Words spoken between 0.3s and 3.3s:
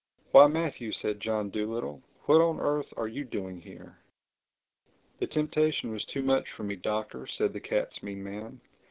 "Why Matthew!" said John Dolittle. "What on earth are you